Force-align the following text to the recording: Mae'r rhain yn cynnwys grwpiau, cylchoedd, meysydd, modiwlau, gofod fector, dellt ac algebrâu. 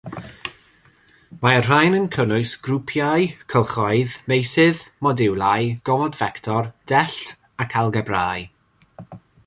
Mae'r 1.43 1.65
rhain 1.67 1.97
yn 1.97 2.07
cynnwys 2.15 2.53
grwpiau, 2.67 3.27
cylchoedd, 3.55 4.17
meysydd, 4.33 4.81
modiwlau, 5.09 5.71
gofod 5.91 6.19
fector, 6.23 6.73
dellt 6.95 7.37
ac 7.67 7.81
algebrâu. 7.85 8.49